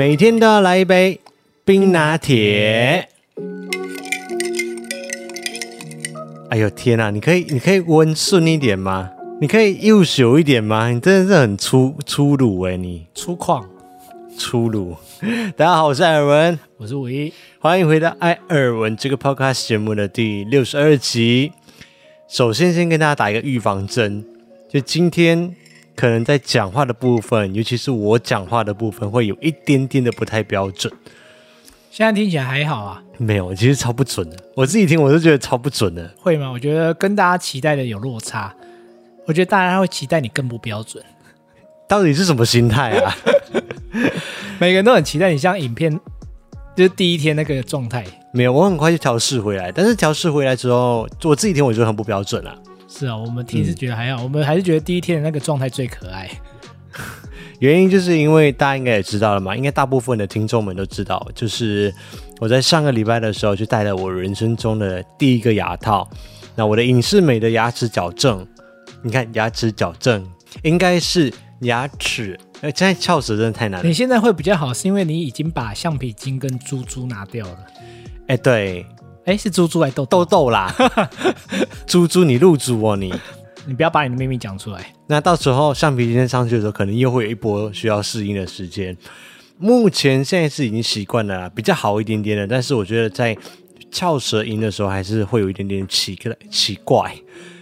[0.00, 1.20] 每天都要来一杯
[1.62, 3.06] 冰拿铁。
[6.48, 7.10] 哎呦天哪！
[7.10, 9.10] 你可以，你可以温顺一点吗？
[9.42, 10.88] 你可以优秀一点吗？
[10.88, 13.62] 你真的是很粗粗鲁哎，你粗犷，
[14.38, 14.96] 粗鲁。
[15.54, 21.52] 大家好，我是艾尔文，我是五一，欢迎回到艾尔文这个 podcast 节目的第六十二集。
[22.26, 24.24] 首先，先跟大家打一个预防针，
[24.66, 25.54] 就今天。
[26.00, 30.90] 可能在讲话的部分，尤其是我讲话的部分，会有一点点的不太标准。
[31.90, 33.02] 现在听起来还好啊？
[33.18, 34.36] 没有，其实超不准的。
[34.54, 36.10] 我自己听，我都觉得超不准的。
[36.18, 36.50] 会吗？
[36.50, 38.54] 我觉得跟大家期待的有落差。
[39.26, 41.04] 我觉得大家会期待你更不标准。
[41.86, 43.14] 到底是什么心态啊？
[44.58, 45.94] 每个人都很期待你像影片，
[46.74, 48.02] 就是第一天那个状态。
[48.32, 49.70] 没有，我很快就调试回来。
[49.70, 52.56] 但是调试回来之后，我自己听，我觉得很不标准啊。
[52.90, 56.28] 是啊，我们听是觉得还好，嗯、我们还是觉得第一天的那个状态最可爱。
[57.60, 61.94] 原因就是因为大家应该也知道了嘛，应该大部分的听众们都知道，就是
[62.40, 66.10] 我在上个礼拜的时候就戴了我人生中的第一个牙套。
[66.56, 68.44] 那我的隐适美的牙齿矫正，
[69.02, 70.26] 你看牙齿矫正
[70.62, 73.86] 应该是牙齿，哎，现在翘舌真的太难了。
[73.86, 77.58] 你现在会比较好，是因为你已经把橡皮筋跟珠珠拿掉了。
[78.26, 78.84] 哎，对。
[79.24, 80.74] 哎，是猪猪还是豆豆豆啦？
[81.86, 83.12] 猪猪，你入猪哦你！
[83.66, 84.92] 你不要把你的秘密讲出来。
[85.06, 88.96] 那到时候橡皮筋上去的时候，可能又会有一波需要适应的时间。
[89.58, 92.46] 目前现在是已经习惯了啦，比较好一点点的。
[92.46, 93.36] 但是我觉得在
[93.92, 97.14] 翘舌音的时候，还是会有一点点奇怪奇怪，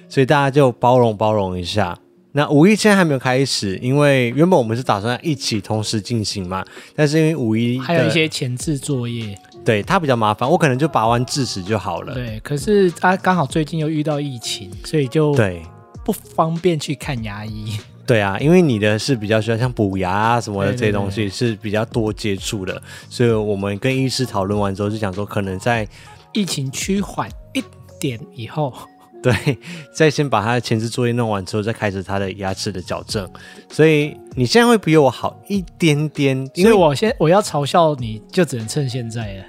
[0.09, 1.99] 所以大家就包容包容一下。
[2.33, 6.65] 那五一现在还没有开始，因为原本我们是打算一起同时进行嘛，
[6.95, 9.37] 但是因为五一还有一些前置作业。
[9.69, 12.15] 对，他比较麻烦，我可能就拔完智齿就好了。
[12.15, 15.63] 对，可是他刚好最近又遇到疫情，所以就对
[16.03, 17.77] 不方便去看牙医。
[18.07, 25.87] 对啊，因为你的是比较需要像补牙啊什么的这些东西是比较多接触的，所以我们跟医师讨论完之后，就想说可能在
[26.33, 27.63] 疫情趋缓一
[28.01, 28.73] 点以后。
[29.21, 29.59] 对，
[29.93, 33.29] 再先把他的前置作业弄完之后，再开始他的牙齿的矫正。
[33.69, 39.45] 所以你现在会比我好一点点，因为我先我要嘲笑你就只能趁现在了。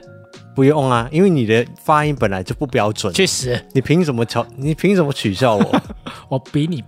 [0.55, 3.13] 不用啊，因为你的发音本来就不标准。
[3.13, 4.45] 确实，你凭什么嘲？
[4.57, 5.81] 你凭什么取笑我？
[6.29, 6.83] 我比你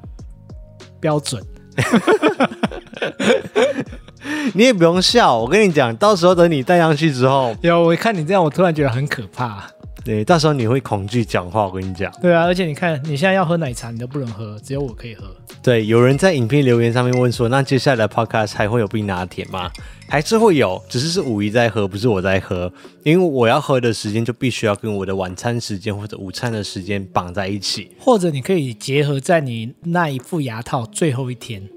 [0.99, 1.41] 标准。
[4.53, 9.65] 你也不用笑，我跟你讲，到时候等你戴上去之后，有我看你这样，我突然觉得很可怕。
[10.03, 12.11] 对，到时候你会恐惧讲话，我跟你讲。
[12.21, 15.25] 对啊，而且你看，你现在要喝奶茶，你都不能喝，只有我可以喝。
[15.61, 19.69] 对，有人在影片留言上面问说，那接下来的 podcast 还会有冰拿铁吗？
[20.09, 22.73] 还是会有，只是是五一在喝，不是我在喝，
[23.03, 31.69] 因为我要喝的时间就必须要跟我的晚餐时间或者午餐的时间绑在一起，或者你可以结合在你那一副牙套最后一天。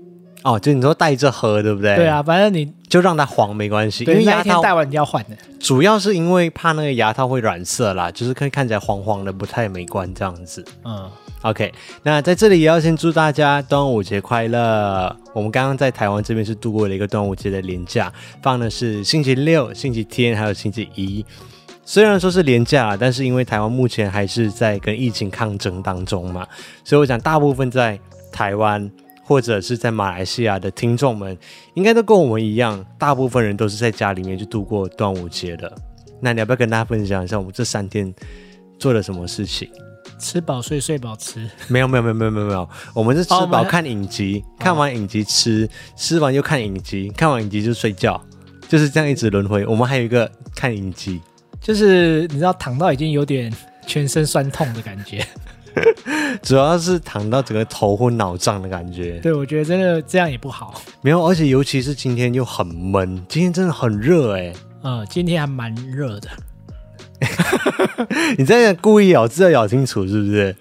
[0.44, 1.96] 哦，就你说带着喝，对不对？
[1.96, 5.30] 对啊，反正你就让它黄没关系，因为牙套戴完你要换的。
[5.58, 10.62] 主要是因为怕那个牙套会染色啦，就是可以看起来黄黄的，不太美观这样子。
[10.84, 11.10] 嗯
[11.40, 11.72] ，OK，
[12.02, 15.16] 那在这里也要先祝大家端午节快乐。
[15.32, 18.12] 我们刚刚在台湾这边是度过了一个端午节的连假，
[18.42, 21.24] 放的是星期六、星期天还有星期一。
[21.86, 26.46] 虽然说是连假，但是因为台湾目前还是在跟疫情抗争当中嘛，
[26.84, 27.98] 所以我想大部分在
[28.30, 28.90] 台湾。
[29.24, 31.36] 或者是在马来西亚的听众们，
[31.74, 35.72] 应该都跟我们一样，大部分人都是在家里面去度过端午节的。
[36.20, 38.14] 那你要不要跟大家分享一下我们这三天
[38.78, 39.68] 做了什么事情？
[40.18, 41.50] 吃饱睡，睡饱吃。
[41.68, 48.22] 没有没有没有没有没有没有，我们是吃饱看影集，哦、看完影集吃，吃完又看影集，看完影集就睡觉，
[48.68, 49.66] 就是这样一直轮回。
[49.66, 51.20] 我们还有一个看影集，
[51.60, 53.52] 就是你知道躺到已经有点
[53.86, 55.26] 全身酸痛的感觉。
[56.42, 59.18] 主要是躺到整个头昏脑胀的感觉。
[59.20, 60.80] 对，我觉得真的这样也不好。
[61.02, 64.52] 没有，而且尤其是今天又很闷，今天真的很热哎。
[64.82, 66.28] 嗯，今天还蛮热的。
[68.36, 70.54] 你在故意咬字要咬清楚是不是？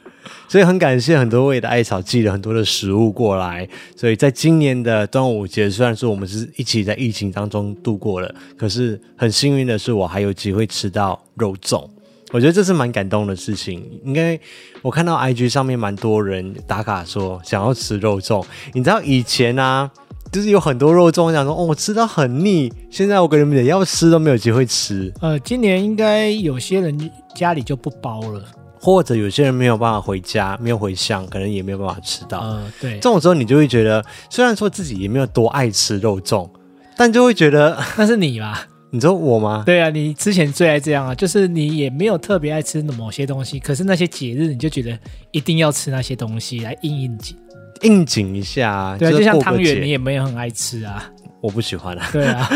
[0.47, 3.67] 所以很感谢很多位的艾草寄了很多的食物过来。
[3.95, 11.89] 所以在今年的端午节，虽然说我们是一起在疫情当中度过了，可是很幸运的是，我还有机会吃到肉粽。
[12.33, 14.37] 我觉得这是蛮感动的事情，应该
[14.81, 18.43] 我看到 IG 上面蛮多人打卡说想要吃肉粽。
[18.73, 19.89] 你知道以前啊，
[20.31, 22.73] 就是有很多肉粽，我想说哦，我吃到很腻。
[22.89, 25.13] 现在我跟你们讲，要吃都没有机会吃。
[25.21, 28.43] 呃，今年应该有些人家里就不包了，
[28.81, 32.39] 或者有些人没有办法回家，没有回乡，可能也没有办法吃到。
[32.39, 36.49] 呃，对，这种时候你就会觉得，虽然说自己也没有多爱吃肉粽，
[36.97, 38.65] 但就会觉得 那是你吧。
[38.93, 39.63] 你知道我吗？
[39.65, 44.95] 对啊，你之前最爱这样啊，就是你也没有特别爱吃某些东西，可是那些节日你就觉得
[45.31, 47.35] 一定要吃那些东西来应应景，
[47.81, 48.95] 应景一下。
[48.99, 51.11] 对啊，就像汤圆，你也没有很爱吃啊。
[51.41, 52.07] 我不喜欢啊。
[52.13, 52.47] 对啊，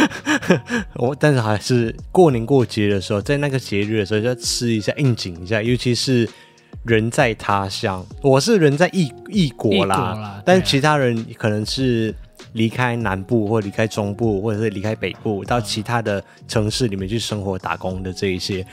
[0.94, 6.30] 我但是还是过年过节的时候，在那个节日的时候就要吃一下，应景一下，尤其是
[6.84, 12.14] 人在他乡，我是人在异异国啦，国啦但其他人可能是
[12.58, 18.66] 离开南部或离开中部，或者是离开北部到其他的城市里面去生活打工的这一些，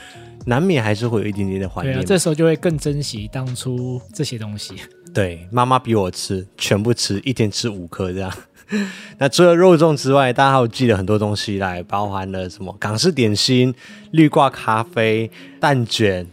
[0.45, 1.93] 难免还是会有一点点的怀念。
[1.93, 4.73] 对啊，这时候就会更珍惜当初这些东西。
[5.13, 8.33] 对，妈妈逼我吃，全部吃，一天吃五颗这样。
[9.19, 13.73] 那除了肉粽之外，大家还有寄了很多东西来，包含了什么港式点心、
[14.11, 15.29] 绿挂咖啡、
[15.59, 16.25] 蛋卷、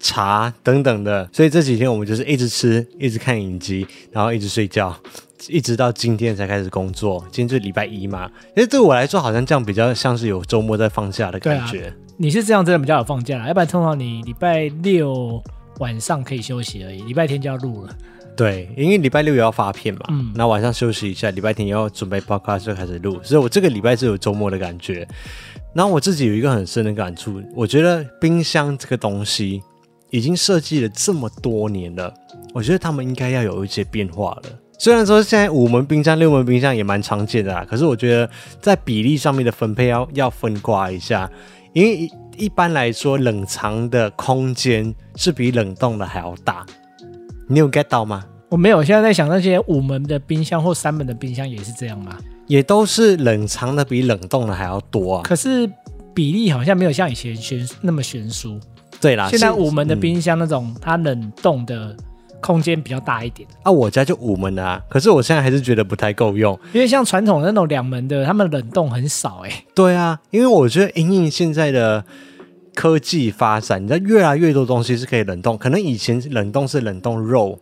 [0.00, 1.30] 茶等等的。
[1.32, 4.94] 所以这几天我们就是一直吃，一直看影集，然后一直睡觉，
[5.48, 7.20] 一直到今天才开始工作。
[7.30, 11.88] 今天就是礼拜一嘛，因为对我来说，好像这样比较像是有周末在放假的感觉。
[11.88, 15.42] 啊、你是这样真的比较有放假，要不然通常你礼拜六
[15.78, 17.96] 晚上可以休息而已，礼拜天就要录了。
[18.36, 25.08] 对，因为礼拜六也要发片嘛，嗯，那晚上休息一下，礼拜天也要准备 podcast 就开始录，所以我这个礼拜是有周末的感觉。
[25.74, 29.62] 然后我自己有一个很深的感触，我觉得冰箱这个东西
[30.10, 32.12] 已经设计了这么多年了，
[32.52, 34.58] 我觉得他们应该要有一些变化了。
[34.78, 38.28] 虽然说现在五门冰箱、六门冰箱也蛮常见的啦，可是我觉得
[38.60, 41.30] 在比例上面的分配要要分挂一下，
[41.72, 46.64] 因为一一般来说冷藏的空间是比冷冻的还要大。
[47.48, 48.24] 你有 get 到吗？
[48.48, 52.16] 我没有，现在在想那些五门的冰箱或三门的冰箱也是这样吗？
[52.46, 55.22] 也都是冷藏的比冷冻的还要多啊。
[55.24, 55.68] 可是
[56.14, 58.60] 比例好像没有像以前悬那么悬殊。
[59.00, 61.96] 对啦，现在五门的冰箱那种它冷冻的
[62.40, 63.48] 空间比较大一点。
[63.62, 69.64] 啊，我家就五门的啊，可是我现在还是觉得不太够用，因为像传统的那种两门的，他们冷冻很少哎、欸。
[69.74, 72.04] 对啊，因为我觉得因应现在的。
[72.76, 75.56] 科技发展，你知道越来越多东西是可以冷冻。
[75.56, 77.58] 可能以前冷冻是冷冻肉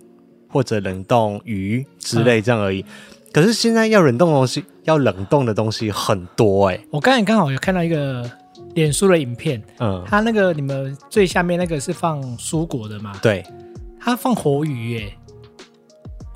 [0.49, 2.81] 或者冷冻鱼之类这样而已。
[2.81, 2.87] 嗯、
[3.33, 6.85] 可是现在要冷冻东西，要冷冻的东西很多哎、欸。
[6.91, 8.29] 我刚才刚好有看到一个
[8.75, 13.13] 脸书的影片，嗯，它那个你们最下面那个是放蔬果的嘛？
[13.23, 13.45] 对，
[14.05, 15.19] 它放活鱼耶、欸。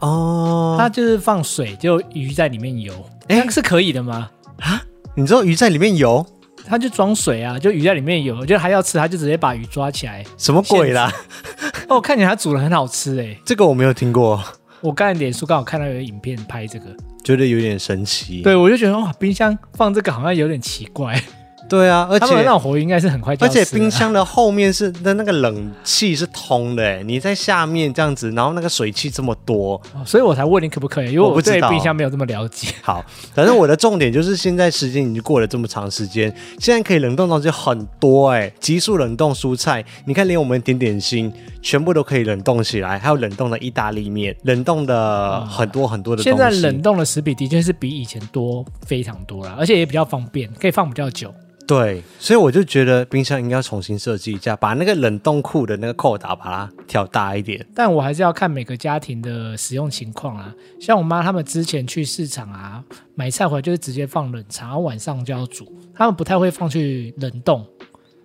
[0.00, 2.94] 哦，它就是放水，就鱼在里面游。
[3.28, 4.30] 哎、欸，是可以的吗？
[4.60, 4.82] 啊？
[5.14, 6.24] 你知道鱼在里面游？
[6.66, 10.24] 他就装水啊，就鱼在里面游，就还要吃，他就直接把鱼抓起来。
[10.38, 11.12] 什么鬼啦？
[11.88, 13.38] 哦，我看起来他煮的很好吃诶。
[13.44, 14.42] 这个我没有听过。
[14.80, 16.86] 我刚才脸书刚好看到有影片拍这个，
[17.22, 18.40] 觉得有点神奇。
[18.42, 21.22] 对，我就觉得哇，冰箱放这个好像有点奇怪。
[21.68, 23.46] 对啊，而且那种活应该是很快就。
[23.46, 32.68] 而且冰箱的后面是的那个冷气是通的，哎，你在下面这样子，然后那个水汽这么多，所以我才问你可不可以，因为我对冰箱没有这么了解。
[32.82, 33.04] 好，
[33.34, 46.38] 反正我的重点就是现在时间已经过了这么长时间，现在可以冷冻东西很多，哎，急速冷冻蔬菜，你看连我们点点心全部都可以冷冻起来，还有冷冻的意大利面，冷冻的很多很多的东西。
[46.38, 51.34] 现在冷冻的食品的确是比以前多非常多了，而且也比较方便，可以放比较久。
[51.68, 57.64] 对，所以我就觉得冰箱应该要重新设计一下，把那个冷冻库的那个扣打把它调大一点。
[57.74, 60.50] 但我还是要看每个家庭的使用情况啊。
[60.80, 62.82] 像我妈他们之前去市场啊
[63.14, 67.62] 买菜回来就是直接放冷藏，然后晚上就要煮，他们不太会放去冷冻。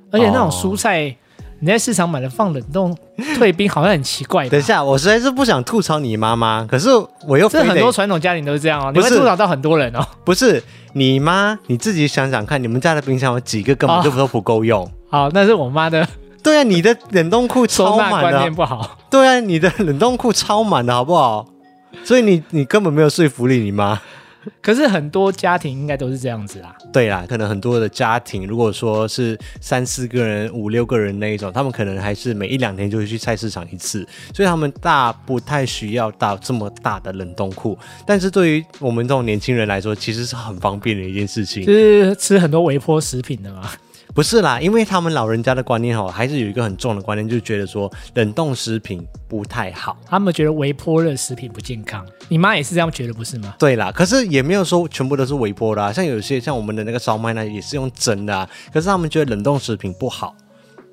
[0.10, 1.16] 而且那种蔬菜，哦、
[1.64, 2.94] 你在市场买的放冷冻
[3.38, 4.50] 退冰好像很奇怪。
[4.50, 6.90] 等一下，我实在是不想吐槽你妈妈，可是
[7.26, 10.06] 我又这很多传统家庭都是这样哦，你会吐槽到很多人哦。
[10.26, 10.62] 不是。
[10.92, 14.86] 你妈，你自己想想看，你们家的冰箱有几个根本就都不够用？
[15.10, 16.06] 好，那是我妈的。
[16.44, 18.20] 对啊，你的冷冻库超满的。
[18.30, 18.98] 观念不好。
[19.10, 21.48] 对啊，你的冷冻库超满的，好不好？
[22.04, 24.02] 所以你你根本没有说服力，你妈。
[24.62, 26.76] 可是很多家庭应该都是这样子啦。
[26.92, 37.78] 对啦，可能很多的家庭，如果说是三四个人、五六个人那一种，他们可能还是每一两天就会去菜市场一次，所以他们大不太需要到这么大的冷冻库。
[38.06, 41.66] 但是对于我们这种年轻人来说，其实是很方便的一件事情。
[41.66, 43.70] 就是吃很多微波食品的嘛。
[44.14, 52.06] 不是啦，因为他们老人家的观念哦，还是有一个很重的观念，就是觉得说冷冻食品不太好，他们觉得微波热食品不健康。
[52.30, 53.56] 你妈也是这样觉得不是吗？
[53.58, 60.36] 对啦，可是也没有说全部都是微波的啊，像有些像我们的那个烧麦呢，也是用蒸的啊，可是他们觉得冷冻食品不好。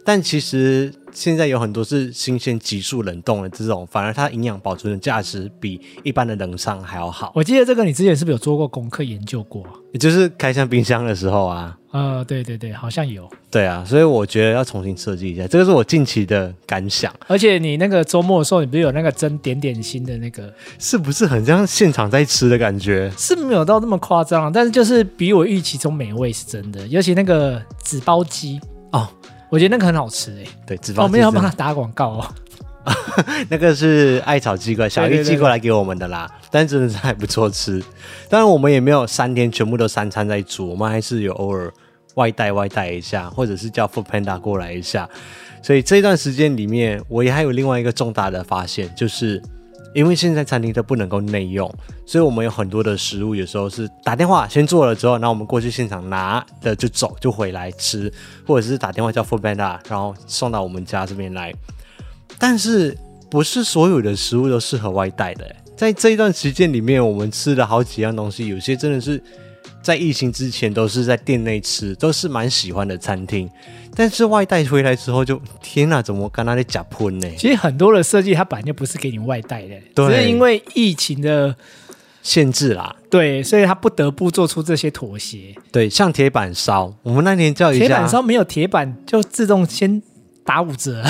[0.04, 7.32] 但其实现在有很多是新鲜急速冷冻的这种，反而它营养保存的价值比一般的冷藏还要好。
[7.34, 9.62] 我记得这个你之前是不是有做过功课研究过？
[9.92, 11.76] 也就是开箱冰箱的时候啊。
[11.92, 13.28] 呃，对对对，好像有。
[13.50, 17.12] 对啊，所以我觉得要重新设计一下，这个是我近期的感想。
[17.26, 23.10] 而且你那个周末的时候，你不是有那个蒸点点心的那个，是不是很像现场在吃的感觉？
[23.18, 26.86] 是没有到那么夸张，但是就是比我预期中美味是真的。
[26.86, 28.60] 尤其那个纸包鸡
[28.92, 29.08] 哦。
[29.50, 31.06] 我觉得那个很好吃哎、欸，对，纸包鸡。
[31.06, 32.34] 我们要帮他打广告哦。
[33.50, 36.26] 那个是艾草寄过来，小玉寄过来给我们的啦。
[36.26, 37.82] 对对对对，但真的是还不错吃。
[38.28, 41.70] 当然，我们也没有三天全部都三餐在煮，我们还是有偶尔
[42.14, 45.08] 外带外带一下，或者是叫 Foodpanda 过来一下。
[45.62, 49.40] 所以这段时间里面，我也还有另外一个重大的发现，就是
[49.92, 51.72] 因为现在餐厅都不能够内用，
[52.06, 58.12] 所以我们有很多的食物有时候是打电话先做了之后，然后我们过去现场拿的就走，就回来吃，
[58.46, 61.52] 或者是打电话叫 Foodpanda，然后送到我们家这边来。
[62.38, 62.96] 但是
[63.28, 65.56] 不是所有的食物都适合外带的。
[65.76, 69.22] 在这一段时间里面，我们吃了好几样东西，有些真的是
[69.82, 73.48] 在疫情之前都是在店内吃，都是蛮喜欢的餐厅。
[73.94, 77.28] 但是外带回来之后就，就天哪，怎么跟那里假喷呢？
[77.36, 81.54] 其实很多的设计它本来就不是给你外带的，对，只是因为疫情的
[82.22, 82.94] 限制啦。
[83.10, 85.54] 对，所以他不得不做出这些妥协。
[85.72, 90.02] 对，像铁板烧，我们那天叫一下，铁板烧没有铁板就自动先。
[90.42, 91.04] 打五折，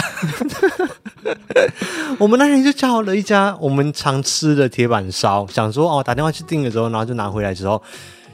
[2.19, 7.81] 我们那天就叫了一家我们常吃的铁板烧，想说哦，打电话去订的时候，然后就拿回来之后，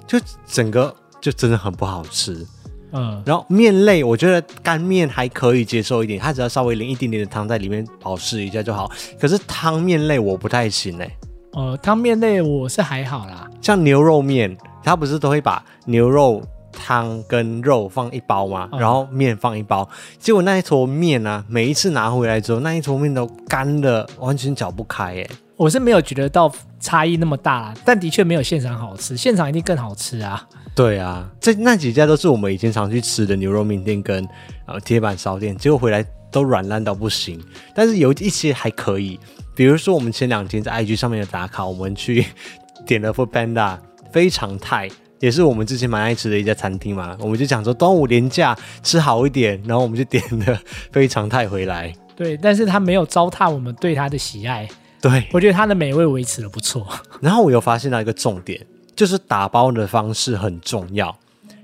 [0.07, 2.47] 就整个就真的很不好吃。
[2.93, 8.91] 嗯，然后面类我觉得干面还可以接受一点，它只要稍微淋一点点的汤在里面保湿一下就好。
[9.21, 11.11] 可是汤面类我不太行哎。
[11.53, 16.43] 呃，汤面类我是还好啦，像牛肉面，它不是都会把牛肉。
[16.77, 25.29] 汤跟肉放一包嘛，然后面放一包，结果那一坨面啊，每一次拿回来之后，那一坨面都干的，完全搅不开耶。
[25.57, 30.47] 我是没有觉得到差异那么大，但的确没有现场好吃，现场一定更好吃啊。
[30.75, 34.29] 对啊，这那几家都是我们以前常去吃的牛肉面店跟
[34.67, 37.43] 呃铁板烧店，结果回来都软烂到不行。
[37.75, 39.19] 但是有一些还可以，
[39.55, 42.27] 比如说我们前两天在 IG 上面的打卡，我们去
[42.87, 43.79] 点了 Foodpanda
[44.13, 44.91] 非常泰。
[45.19, 50.61] 也是我们之前蛮爱吃的一家餐厅嘛，我们就讲说端午连假吃好一点，然后我们就点了
[50.93, 51.93] 非常泰回来。
[52.15, 54.69] 对，但是它没有糟蹋我们对它的喜爱。
[55.01, 56.87] 对，我觉得它的美味维持的不错。
[57.21, 58.61] 然后我又发现到一个重点，
[58.95, 61.17] 就是打包的方式很重要。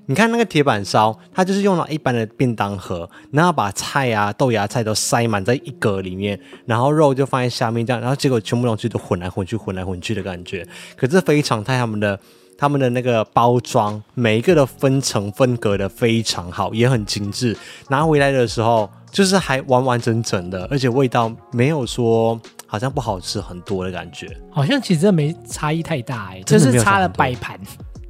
[0.06, 10.66] 你看那个铁板烧，它就是用了一般的便当盒，然后把菜啊、豆芽菜都塞满在一格里面，然后肉就放在下面这样，然后结果全部东西都混来混去、混来混去的感觉。
[10.96, 12.18] 可是非常泰他们的。
[12.56, 17.56] 他们的那个包装，每一个的分层分隔的非常好，也很精致。
[17.88, 24.28] 拿回来的时候，就是还完完整整的，而且味道没有说好像不好吃很多的感觉。
[24.50, 27.58] 好像其实没差异太大哎，就是差了摆盘。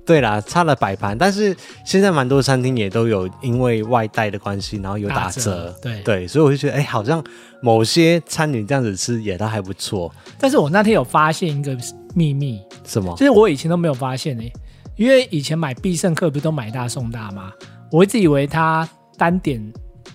[0.04, 1.56] 对啦，差了摆盘，但是
[1.86, 5.30] 现在蛮多餐厅也都有因为外带的关系，然后有打折。
[5.30, 7.22] 打折对对，所以我就觉得，哎，好像
[7.62, 10.12] 某些餐饮这样子吃也都还不错。
[10.40, 11.76] 但是我那天有发现一个
[12.14, 13.14] 秘密，什么？
[13.16, 14.52] 就是我以前都没有发现诶，
[14.96, 17.52] 因为以前买必胜客不是都买大送大吗？
[17.90, 19.60] 我一直以为它单点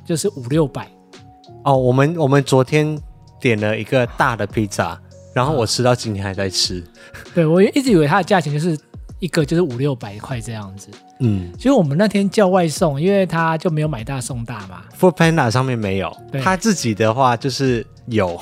[0.06, 0.88] 就是五六百。
[1.63, 2.98] 哦，我们我们昨天
[3.39, 5.00] 点了一个大的披萨，
[5.34, 6.84] 然后我吃到今天还在吃。
[7.34, 8.77] 对，我一直以为它的价钱就是。
[9.20, 10.89] 一个就是五六百块这样子，
[11.22, 14.84] 嗯，其实我们那天叫外送，因为他就没有买大送大嘛。
[14.96, 18.39] Foodpanda 上面没有，他自己的话就是有，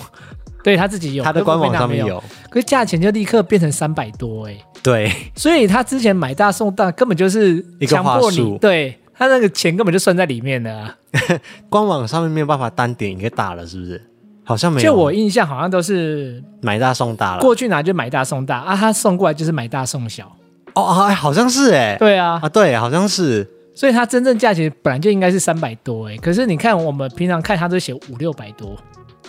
[0.65, 2.17] 对他自己有，他的官网上面有，
[2.50, 4.65] 可是价钱就立刻变成三百多哎、欸。
[4.81, 10.98] 对，所以他之前买大送大根本就是强迫你，一个话术，对他那个钱根本就算在里面的啊。
[11.69, 14.01] 官网上面没有办法单点一个大了，是不是？
[14.43, 14.88] 好像没有。
[14.88, 20.36] 就我印象好像都是买大送大了，过去拿就买大送大啊，他送过来就是买大送小。
[20.74, 28.75] 哦，哎，好像是哎，对啊，啊，对，好像是，所以它真正价钱本来就应该是三百多哎，可是你看我们平常看它都写五六百多，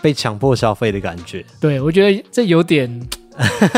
[0.02, 1.44] 被强迫消费的感觉。
[1.60, 3.08] 对，我觉得这有点，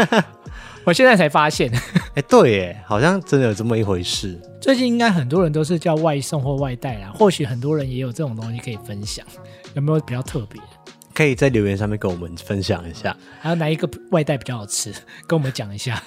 [0.85, 1.71] 我现在才发现，
[2.15, 4.41] 哎，对，哎，好像真的有这么一回事。
[4.61, 9.25] 最近应该很多人都是叫外送或外带啦，或许很多人也有这种东西可以分享，
[9.75, 10.61] 有没有比较特别？
[11.15, 14.93] 可以在留言上面跟我们分享一下，还有哪一个外带比较好吃，
[15.27, 16.03] 跟我们讲一下。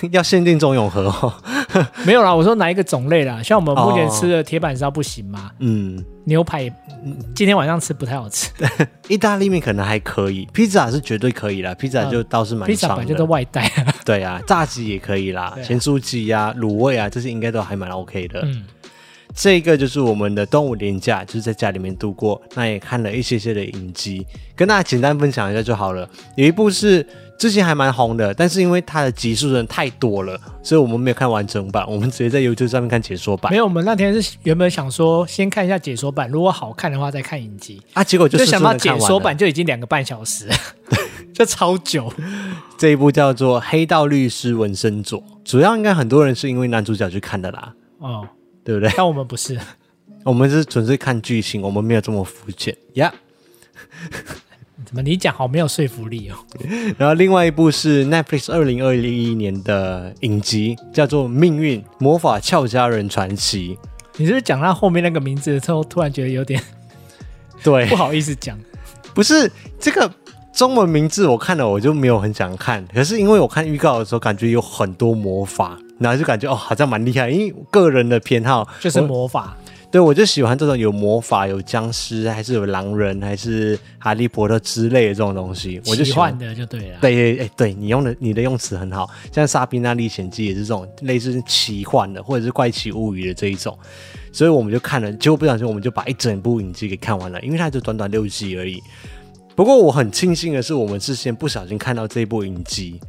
[0.10, 1.32] 要限定中永和哦，
[2.04, 3.40] 没有啦，我说哪一个种类啦？
[3.40, 5.52] 像我们目前吃的铁板烧不行吗？
[5.60, 6.68] 嗯，牛排
[7.36, 8.50] 今天晚上吃不太好吃。
[9.08, 12.68] 意大利面可能还可以，披萨是绝对可以啦，披萨就倒是蛮。
[12.68, 13.70] 披萨本来就都外带。
[14.04, 18.40] 对啊，炸鸡也可以啦，咸酥鸡呀、卤味啊，这些应该都还蛮 OK 的。
[18.42, 18.64] 嗯，
[19.36, 26.08] 这个就是我们的端午连假，就是在家里面度过，那也看了一些些的影集，跟大家简单分享一下就好了。
[26.34, 27.06] 有一部是。
[27.38, 33.52] 之前还蛮红的，但是因为它的集数人太多了，所以我们没有看完整版，我们直接在 YouTube 上面看解说版。
[33.52, 40.48] 没有，我们那天是原本想说先看一下解说版，如果好看的话再看影集啊，结果就，就想到解说版就已经两个半小时，
[41.34, 42.12] 就超久。
[42.78, 48.26] 这一部叫做《黑道律师纹身佐》，主要应该很多人是因为男主角去看的啦，哦，
[48.64, 48.90] 对不对？
[48.96, 49.58] 但我们不是，
[50.24, 53.12] 我们是纯粹看剧情，我们没有这么肤浅呀。
[54.86, 56.36] 怎么你讲好没有说服力哦？
[56.96, 63.74] 然后另外一部是 Netflix 二零二一年的影集，叫做《命运魔法俏佳人传奇》。
[64.16, 66.62] 你是不是讲到后面那个名字的时候，突然觉得有点
[67.64, 68.56] 对 不好意思讲？
[69.12, 69.50] 不是
[69.80, 70.08] 这个
[70.52, 72.86] 中文名字，我看了我就没有很想看。
[72.94, 77.28] 可是因为我看预告的时候，感觉有很多魔法，然后就感觉哦，好像蛮厉害。
[77.28, 79.56] 因为个人的偏好就是魔法。
[79.96, 86.98] 对，我就喜欢这种有魔法、有僵尸，还是有狼人，还是哈利波特之类的这种东西，我就喜欢的就对了。
[87.00, 93.74] 对，哎，对你用的你的用词很好，像《莎宾娜历险记》也是这种类似奇幻的，或者是怪奇物语的这一种，
[94.32, 98.78] 所以我们就看了，结果不小心我们就把一整部影集给看完了，因为它就短短六集而已。
[99.54, 103.00] 不过我很庆幸的是，我们是先不小心看到这一部影集。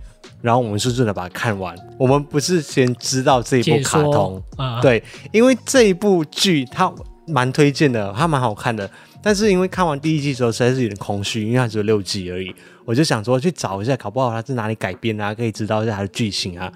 [0.41, 1.75] 然后我们顺顺的把它看完。
[1.97, 6.91] 我们不是先知道这一部卡通，啊、对，因为这一部剧它
[7.27, 8.89] 蛮推荐的，它蛮好看的。
[9.21, 12.53] 但是因为看完第一季之后实在是有点空虚，因为它只有六集而已。
[12.85, 16.71] 我就想说去找一下，搞不好它是哪里改编啊，可以知道一下它的剧情啊。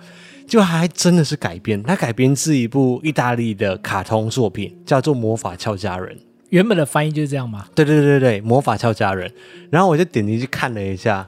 [0.47, 6.13] 就还真的是改编，它改编自一部意大利的卡通作品，叫做《魔法俏佳人》。
[6.49, 7.67] 原本的翻译就是这样吗？
[7.73, 9.29] 对对对对对，《魔法俏佳人》。
[9.69, 11.25] 然后我就点进去看了一下。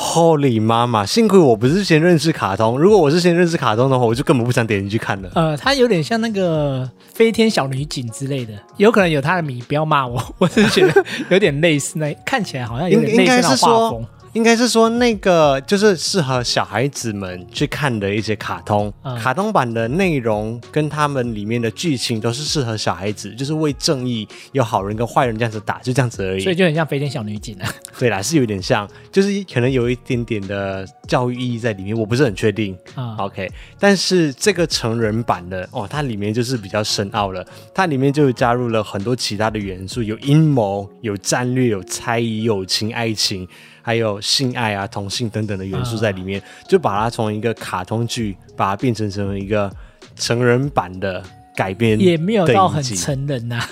[0.00, 2.78] Holy 妈妈，幸亏我不是先认识卡通。
[2.78, 5.28] 如果我是先认识卡通的话，我就根本不想点进去看了。
[5.34, 10.22] 呃，它有点像那个飞天小女警之类的，有可能有它的迷，不要骂我。
[10.38, 14.06] 我是觉得有点类似那，看起来好像有点类似那画风。
[14.32, 26.40] 应该是说那个就是适合小孩子们去看的一些卡通，嗯、卡通版的内容跟他们里面的剧情都是适合小孩子，就是为正义有好人跟坏人这样子打，就这样子而已。
[26.40, 27.68] 所以就很像飞天小女警啊。
[27.98, 32.76] 对啦，是有点像，就是可能有一点点的教育意义在里面，我不是很确定。
[32.96, 37.44] 嗯、OK，但是这个成人版的哦，它里面就是比较深奥了，
[37.74, 43.48] 它里面就加入了很多其他的元素，有阴谋、有战略、有猜疑、友情、爱情。
[43.88, 49.72] 还有性爱啊、同性等等的元素在里面，嗯、就把它从一个卡通剧，把它变成成一个
[50.14, 51.24] 成人版的
[51.56, 53.70] 改编，也没有到很成人呐、啊。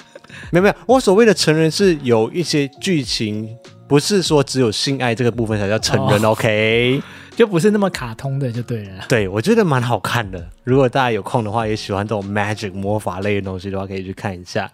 [0.50, 3.54] 没有没有，我所谓的成人是有一些剧情，
[3.86, 6.24] 不是说只有性爱这个部分才叫成人。
[6.24, 7.02] 哦、OK，
[7.36, 9.04] 就不是那么卡通的，就对了。
[9.06, 10.48] 对，我觉得蛮好看的。
[10.64, 14.72] 如果大家有空的话，也喜欢这种 magic 魔法类的东西的话，可以去看一下。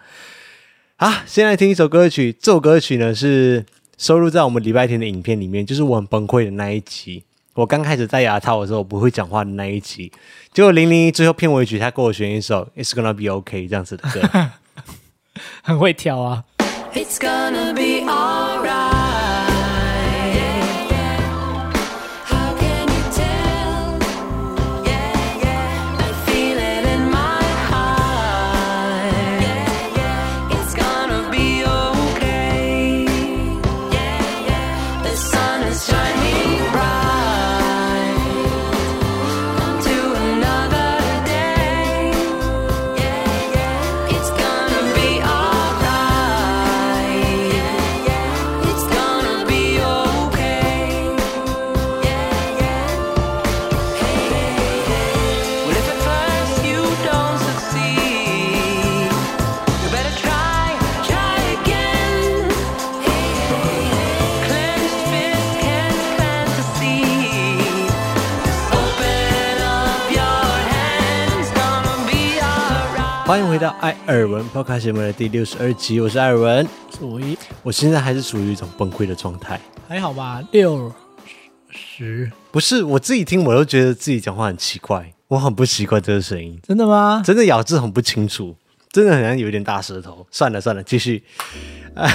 [0.94, 2.33] 好，先来听一首歌曲。
[2.33, 3.66] 这首歌曲呢是。
[3.98, 7.24] 收录在我们礼拜天的影片里面，就是我很崩溃的那一集。
[7.55, 10.11] 我刚开始戴牙套的时候，我不会讲话的那一集。
[10.52, 14.50] 结果零零一最后片尾曲，他给我选一首《It's Gonna Be OK》这样子的歌，
[15.62, 16.44] 很会挑啊。
[16.94, 19.02] It's gonna be alright.
[73.33, 76.68] 欢迎回到艾尔文 Podcast 节目的第六十二集，我是艾尔文，
[76.99, 80.42] 属于我现在还是处于一种崩溃的状态，还好吧？
[80.53, 80.92] 六
[81.71, 87.23] 十不是我自己听，我都觉得自己讲话很奇怪，我很不习惯这个声音，真的吗？
[87.25, 88.55] 真的咬字很不清楚，
[88.90, 90.27] 真的好像有点大舌头。
[90.31, 91.25] 算了算了，继续。
[91.95, 92.07] 啊，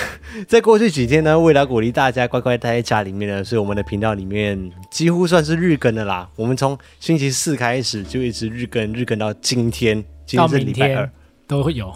[0.48, 6.30] 在过去几天呢，为了鼓励大家乖乖待在家里面呢，所以我们的频道里面几乎算是日更的啦。
[6.36, 10.06] 我们从星期四开始就一直日更，日更到今天。
[10.28, 11.10] 今天是礼拜二，
[11.48, 11.92] 都会有，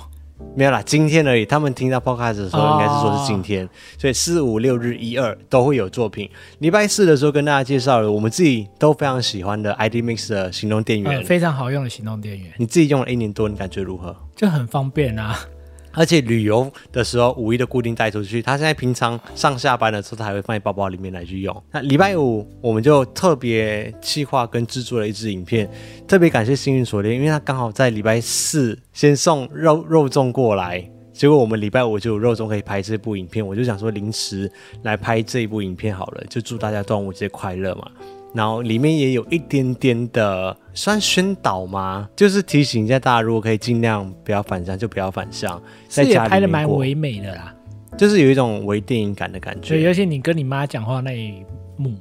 [0.56, 1.46] 没有啦，今天而已。
[1.46, 6.30] 他们听到 podcast 的时候，应该是说是今天，哦、所以四五六日一二都会有作品。
[6.60, 12.54] 礼拜四的时候跟大家介绍了我们自己都非常喜欢的 ID Mix 的行动电源，嗯，非常好用的行动电源。
[12.56, 14.16] 你自己用了一年多，你感觉如何？
[14.34, 15.38] 就很方便啊。
[15.94, 18.42] 而且旅游的时候，五一的固定带出去。
[18.42, 21.64] 他现在平常上下班的时候，他还会放在包包里面来去用。
[21.72, 25.70] 那礼拜五我们就特别计划跟制作了一支影片，
[26.08, 34.52] 特别感谢幸运锁链，因为他刚好在礼拜四先送肉肉粽过来，结果我们礼拜五就有肉粽可以拍这部影片，我就想说临时
[34.84, 37.92] 来拍这一部影片好了，就祝大家端午节快乐嘛。
[38.34, 42.08] 然后里面也有一点点的算宣导吗？
[42.16, 47.54] 就是提醒一下大家，如果可以尽量不要返乡就不要返乡，在家里拍的蛮唯美的啦。
[47.98, 49.76] 就是有一种微电影感的感觉。
[49.76, 51.44] 对，尤其你跟你妈讲话那一
[51.76, 51.94] 幕，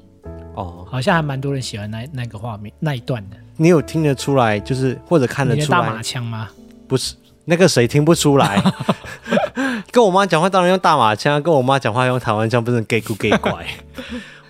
[0.54, 3.36] 哦，好像还蛮多人喜欢那那个画面那一段的。
[3.56, 6.48] 你有听得出来，就是或者看得出来大马枪吗？
[6.86, 8.62] 不是，那个谁听不出来？
[9.90, 13.66] 跟我妈讲话当然用大马枪，跟我妈讲话用台湾腔，不是 gay 咕 gay 拐。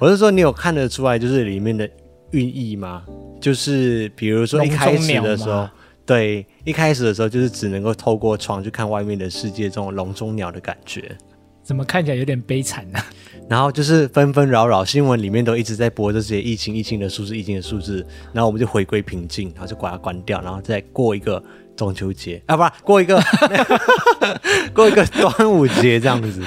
[0.01, 1.87] 我是说，你有看得出来，就是里面的
[2.31, 3.03] 寓意吗？
[3.39, 5.69] 就是比如说一开始的时候，
[6.07, 11.15] 对，一开始的时候就是只能够透过窗去看外面的世界，这种笼中鸟的感觉。
[11.63, 13.07] 怎么看起来有点悲惨呢、啊？
[13.47, 18.05] 然后就是纷纷扰扰，新闻里面都一直在播这些疫情、疫情的数字、疫情的数字。
[18.33, 21.43] 然后我们就回归平静，然后就把它关掉，然后再过一个
[21.77, 23.23] 中秋节啊，不是过一个
[24.73, 26.43] 过一个端午节这样子。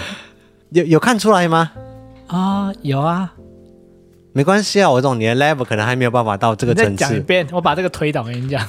[0.72, 1.72] 有有看出来吗？
[2.26, 3.32] 啊，有啊。
[4.34, 6.96] 没关系啊，我懂你的 level 可能还没有办法到这个层次。
[6.96, 8.68] 讲一遍，我把这个推倒跟你讲。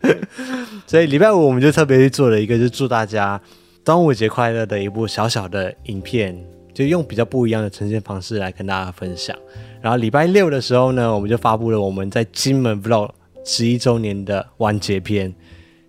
[0.86, 3.40] 所以礼拜五我们就特别去做了一个，就祝大家
[3.82, 6.38] 端午节快乐的一部小小的影片，
[6.74, 9.34] 就用比较不一样的呈现方式来跟大家分享。
[9.80, 13.10] 然后礼拜六的时候呢，我们就发布了我们在金门 vlog
[13.42, 15.34] 十一周年的完结篇。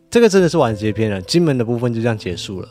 [0.10, 2.70] 这个真的是完结篇了，金门的部分就这样结束了。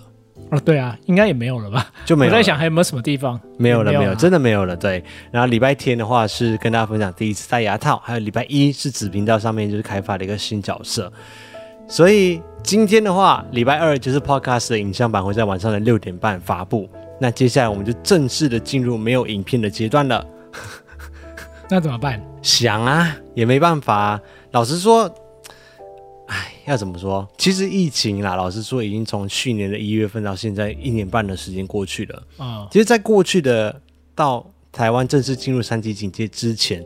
[0.51, 1.91] 哦，对啊，应该也没有了吧？
[2.05, 2.31] 就没有。
[2.31, 3.93] 我在想还有没有什么地方没有了？
[3.93, 4.77] 没有，真的没有了。
[4.77, 5.03] 对。
[5.33, 11.13] 然后礼拜天的话是跟大家分享第一次戴牙套，还有礼拜一是子频道上面就是开发了一个新角色。
[11.89, 16.89] 所以今天的话，礼拜二就是 Podcast 的影像版会在晚上的六点半发布。
[17.21, 20.25] 那接下来我们就正式的进入没有影片的阶段了。
[21.69, 22.23] 那怎么办？
[22.43, 24.21] 想啊，也没办法。
[24.53, 25.13] 老实说。
[26.67, 27.29] 要怎么说？
[27.37, 32.23] 其实疫情啦，老实说，已经从去年的一月份到现在一年半的时间过去了。
[32.39, 33.81] 嗯，其实，在过去的
[34.15, 36.85] 到台湾正式进入三级警戒之前，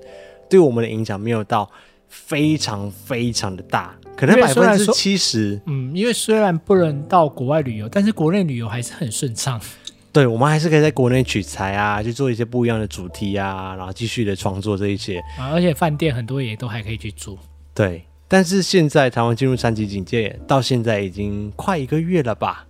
[0.50, 1.70] 对我们的影响没有到
[2.08, 5.60] 非常非常的大，可能百分之七十。
[5.66, 9.60] 嗯，因为虽然不能到国外旅游，但是国内旅游还是很顺畅。
[10.10, 17.38] 对，我们还是可以在国内取材啊，去做一些不一样的主题啊，然后继续的创作这一些啊，而且饭店很多也都还可以去住。
[17.72, 18.02] 对。
[18.28, 22.66] 但是现在台湾进入三级警戒，到现在已经快一个月了吧？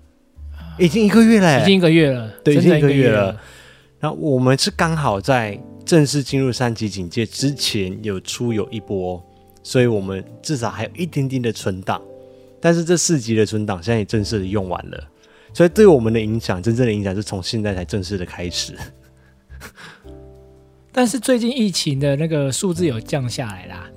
[0.79, 3.37] 已经一个月了，已经一个月了，对，已经一个月了。
[3.99, 9.21] 然后我们是刚好在正式进入三级警戒之前有出有一波，
[9.65, 12.01] 所以我们至少还有一点点的存档。
[12.61, 15.05] 但是这四级的存档现在也正式的用完了，
[15.53, 18.75] 所以对我们的影响，真正的影响是从现在才正式的开始。
[20.93, 23.91] 但是最近疫情的那个数字有降下来啦。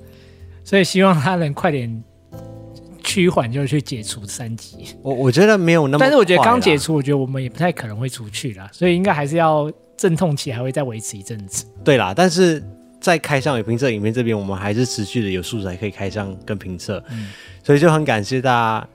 [0.72, 2.02] 所以希望他能快点
[3.04, 4.96] 趋缓，就去解除三级。
[5.02, 11.66] 我我觉得没有那么，但是我觉得刚解除，我觉得我们也不太可能会出去了，所以应该还是要阵痛期还会再维持一阵子。
[11.84, 12.64] 对啦，但是
[13.02, 17.28] 在开箱与评测影片这边，我们还是持续的有素材可以开箱跟评测，嗯，
[17.62, 18.88] 所以就很感谢大家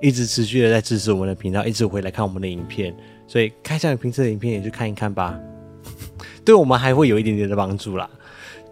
[0.00, 2.96] 一直持续的在支持我们的频道，一直回来看我们的影片。
[3.26, 5.38] 所以开箱与评测的影片也去看一看吧，
[6.42, 8.08] 对我们还会有一点点的帮助啦。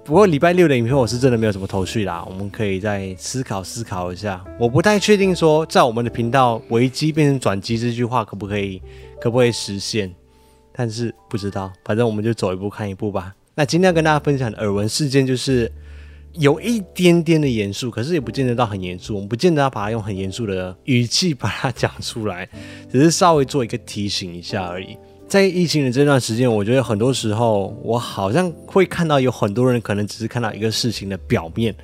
[0.06, 4.44] 不过礼拜六的影片我是真的没有什么头绪啦，我们可以再思考思考一下。
[4.56, 8.80] 我不太确定说在我们的频道“危机变成转机”这句话可不可以
[9.20, 10.14] 可不可以实现，
[10.72, 13.34] 但是不知道，反正我们就走一步看一步吧。
[13.56, 15.70] 那今天要跟大家分享的耳闻事件就是
[16.34, 22.48] 有一点点的严肃，可是也不见得到很严肃，我们不见得要把它用很严肃的语气把它讲出来，
[22.88, 24.96] 只是稍微做一个提醒一下而已。
[25.28, 31.74] 在疫情的这段时间，我觉得很多时候我好像会看到有很多人可能只是看到一个事情的表面，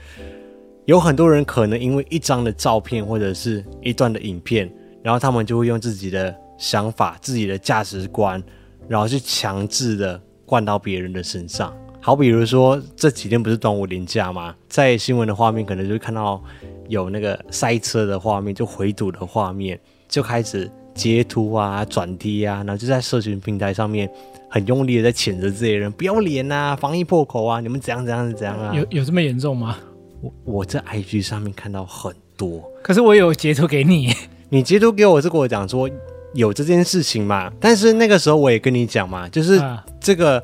[0.85, 8.41] 有很多人可能因为一张的照片或者是一段的影片，然后他们就会用自己的想法、自己的价值观，
[8.89, 11.77] 然后去强制的灌到别人的身上。
[12.01, 14.55] 好，比如说这几天不是端午连假吗？
[14.69, 16.41] 在新闻的画面可能就会看到
[16.89, 19.79] 有那个塞车的画面，就回堵的画面，
[20.09, 20.71] 就开始。
[20.95, 24.09] 截图啊，转贴啊，然后就在社群平台上面
[24.49, 28.73] 很用力的在谴责这些人，不要脸啊，防疫破口啊，你们怎样怎样怎样啊？
[28.75, 29.79] 有有这么严重吗？
[30.21, 34.13] 我我在 IG 上面看到很多，可是我有截图给你，
[34.51, 35.89] 你截图给我是跟我讲说
[36.35, 37.51] 有这件事情嘛？
[37.59, 39.61] 但是那个时候我也跟你讲嘛，就是
[40.01, 40.43] 这个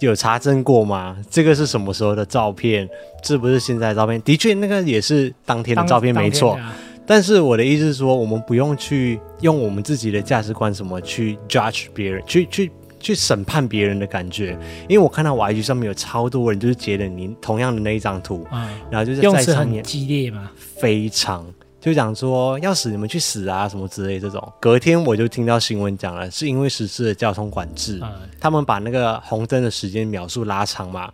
[0.00, 1.16] 有查证过吗？
[1.30, 2.88] 这个是什么时候的照片？
[3.22, 4.20] 是不是现在的照片？
[4.22, 6.58] 的确，那个也是当天的照片，没错。
[7.06, 14.58] 但是我的意思是说，我们不用去用我们自己的价值观什么去 judge 别人，去去去审判别人的感觉。
[14.88, 21.46] 因为我看到我 IG 上面有超多人就是截了你同样的那一张图，嗯，然后就是在上面激烈嘛，非常
[21.80, 24.52] 就讲说要死你们去死啊什么之类这种。
[24.60, 31.12] 隔天我就听到新闻讲了，是因为实施了交通管制，嗯，他们把那个红灯的时间秒数拉长嘛。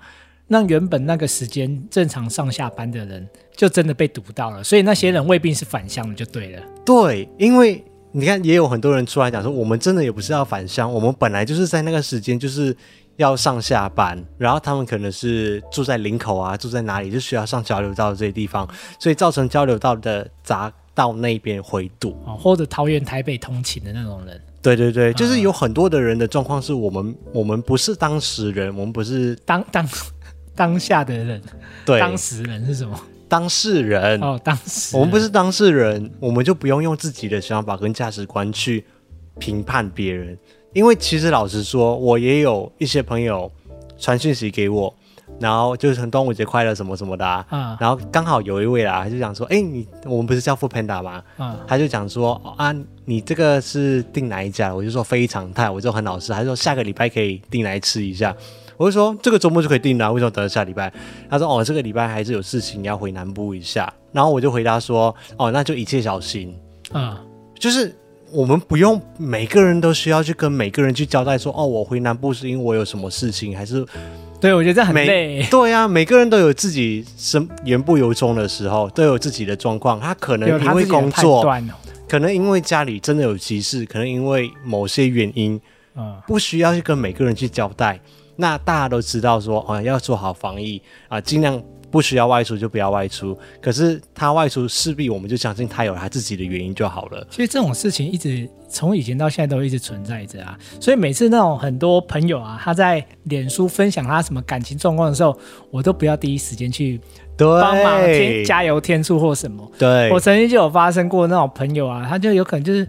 [0.53, 6.63] 那原本那个时间正常上下班的人，就真的被堵到了，所以那些人未必是返乡的，就对了。
[6.85, 12.77] 对，因为你看，也有很多人出来讲说，我们真的也不是要返乡，我们本来就是在那个时间就是
[13.17, 24.39] 要上下班，然后他们可能是住在林口啊，住在哪里就需要上交流道这些地方，所以造成交流道的匝道那边回堵，或者桃园台北通勤的那种人。
[24.61, 29.89] 对对对，就是有很多的人的状况是我们我们不是当事人，我们不是当当
[30.55, 31.41] 当下的人，
[31.85, 32.99] 对，当事人是什么？
[33.29, 38.85] 当事人哦，当时我们不是当事人，我们就不用用自己的想法跟价值观去
[39.39, 40.37] 评判别人。
[40.75, 43.51] 因为其实老实说，我也有一些朋友
[43.99, 44.95] 传讯息给我，
[45.41, 47.47] 然后就是很端午节快乐什么什么的啊。
[47.51, 51.23] 嗯、然后刚好有一位啦，他就讲说，哎，你我们不是叫 foodpanda 吗？
[51.39, 52.75] 嗯、他就讲说啊，
[53.07, 54.75] 你这个是订哪一家？
[54.75, 58.35] 我就说非常态，我就很老实，他说下个礼拜可以订来吃一下。
[58.83, 60.93] 我就说这个周末就可以定了，为什么等到下礼拜？
[61.31, 63.93] 他说哦，这个礼拜还是有事情要回南部一下。
[64.11, 66.53] 然后我就回答说哦，那就一切小心。
[66.93, 67.17] 嗯，
[67.55, 67.95] 就是
[68.33, 73.87] 我们不用每个人都需要去跟每个人去交代说哦，我回南部是因为我有什么事情，还是
[74.41, 75.47] 对，我觉得这很累。
[75.49, 80.01] 对啊，每个人都有自己身言不由衷的时候，都有自己的状况。
[80.01, 81.45] 他可能因为工作，
[82.09, 85.59] 可能因为家里真的有急事，可能因为某些原因，
[85.95, 88.01] 嗯，不需要去跟每个人去交代。
[88.43, 93.39] 那大家都知道说，啊、哦，要做好防疫啊，尽量不需要外出就不要外出。
[93.61, 97.25] 可是他外出，势必我们就相信他有他自己的原因就好了。
[97.31, 100.59] 其实这种事情一直从以前到现在都一直存在着啊。
[100.81, 105.39] 所以每次那种很多朋友啊，他在脸书分享他什么感情状况的时候，
[105.71, 107.01] 我都不要第一时间去
[107.39, 109.71] 帮忙添加油添醋或什么。
[109.79, 112.81] 对，我曾经就有发生过那种朋友啊，他就有可能就是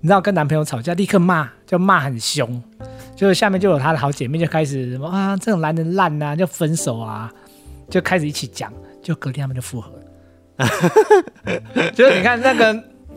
[0.00, 2.62] 你知道跟男朋友吵架，立刻骂，就骂很凶。
[3.20, 7.30] 就下面就有他的好姐妹就开始什么啊，这种男人烂呐、啊，就分手啊，
[7.90, 9.92] 就开始一起讲，就隔天他们就复合
[10.56, 10.66] 了。
[11.92, 12.72] 就是你看那个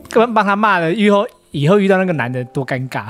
[0.09, 3.05] 根本帮他骂了，以后以后遇到那个男的多尴尬。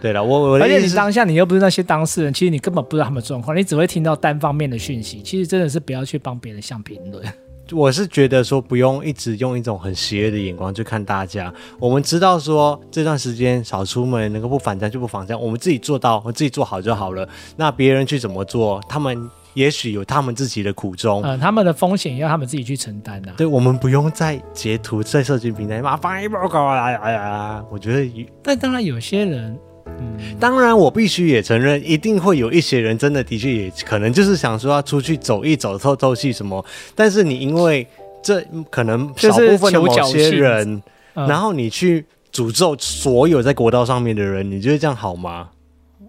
[0.00, 5.22] 对了，我我而且你当下你又不是那些当事人，其实你根本不知道他们状况，你只会听到单方面的讯息。
[5.22, 7.24] 其实真的是不要去帮别人下评论。
[7.72, 11.52] 我是觉得说不用一直用一种很邪恶的眼光去看大家。
[11.78, 17.28] 我们知道说这段时间少出门，能够不反战就不反战，我们自己做到，我自己做好就好了。
[17.56, 23.34] 那别人去怎么做，他们也许有他们自己的苦衷，嗯，他们的风险要他们自己去承担呐、啊。
[23.36, 29.58] 对，我们不用再截图在社群平台麻烦一报告啊，哎呀，我觉得，但当然有些人。
[29.86, 36.64] 嗯，当然，我必须也承认，一定会有一些人真的的确也可能就是想说要出去走一走、透透气什么。
[36.94, 37.86] 但是你因为
[38.22, 40.82] 这可能少部分的某些人，
[41.14, 45.50] 嗯、然后你去诅咒所有在国道上面的人，你觉得这样好吗？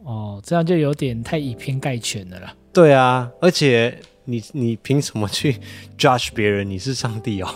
[0.03, 2.53] 哦，这样就有点太以偏概全了啦。
[2.73, 5.57] 对啊，而且你你凭什么去
[5.97, 6.69] judge 别人？
[6.69, 7.49] 你是上帝哦。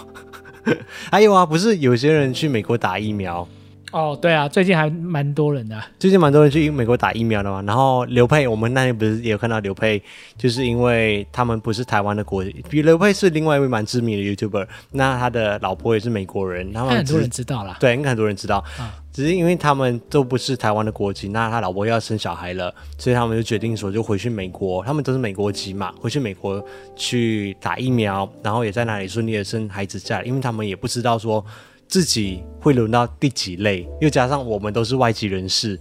[1.12, 3.48] 还有啊，不是有些人去美国打疫苗？
[3.92, 7.62] 哦，对啊，最近还蛮多人的，最近蛮多人去美国打疫苗的嘛。
[7.64, 10.02] 然后刘佩，我们那天不是也有看到刘佩，
[10.38, 26.64] 就是因为他们不是台湾的国籍，比刘沛是另外一位蛮知名的 YouTuber，那他的老婆也是美国人，他们很多人知道啦，对，应该很多人知道，嗯、只是因为他们都不是台湾的国籍，那他老婆要生小孩了，所以他们就决定说就回去美国，他们都是美国籍嘛，回去美国
[26.96, 31.46] 去打疫苗，然后也在那里顺利的生孩子下来，因为他们也不知道说。
[31.92, 33.86] 自己会轮到第几类？
[34.00, 35.78] 又加上我们都是外籍人士，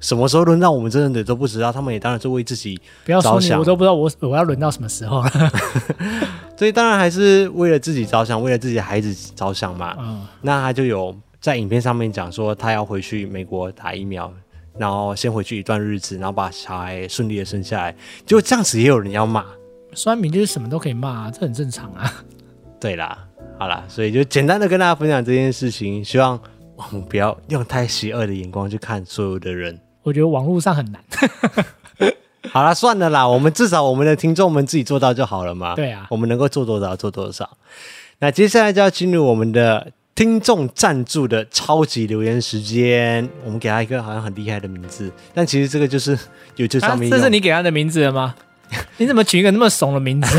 [0.00, 1.70] 什么时候轮到我们，真的都不知道。
[1.70, 5.30] 他们也当然是为自己不要说你，我都不知道我我要轮到什么时候了。
[6.58, 9.94] 所以当然还是为了自己着想，为了自己的孩子着想嘛。
[10.00, 14.32] 嗯，那他就有在影片上面讲说，他要回去美国打疫苗，
[14.76, 17.94] 然后先回去一段日子，然后把小孩顺利的生下来。
[18.26, 19.44] 结果这样子也有人要骂，
[19.92, 22.12] 酸民就是什么都可以骂，这很正常啊。
[22.80, 23.16] 对啦。
[23.58, 26.38] 好啦，所以就简单的跟大家分享这件事情，希望
[26.76, 29.78] 我们不要用太邪恶的眼光去看所有的人。
[30.02, 31.02] 我觉得网络上很难。
[32.50, 35.74] 好了，算了啦，我们至少我们的听众们自己做到就好了嘛。
[35.74, 37.48] 对啊，我们能够做多少做多少。
[38.18, 43.26] 那接下来就要进入我们的听众赞助的超级留言时间。
[43.44, 46.18] 我们给他一个好像很厉害的名字，但其实这个就是
[46.56, 47.16] YouTube 上面、啊。
[47.16, 48.34] 这是你给他的名字了吗？
[48.98, 50.38] 你怎么取一个那么怂的名字？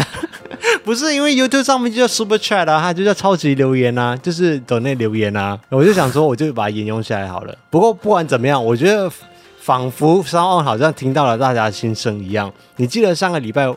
[0.85, 5.59] 不是因为 YouTube 上面就叫 Super Chat 啊，它就叫超级留言啊，就是抖内留言啊。
[5.69, 7.57] 我就想说，我就把它沿用下来好了。
[7.71, 9.11] 不过不管怎么样，我觉得
[9.59, 12.53] 仿佛 SoundOn 好像听到了大家的心声一样。
[12.75, 13.67] 你记得上个礼拜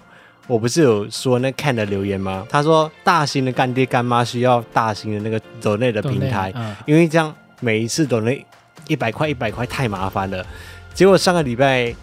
[0.46, 2.46] 我不是有说那 Ken 的留言吗？
[2.50, 8.44] 他说大型的干爹干妈需要大型的那个抖内的平台，嗯、因为这样每一次抖内
[8.86, 10.44] 一百块一百块太麻烦了。
[10.92, 11.94] 结果上个礼拜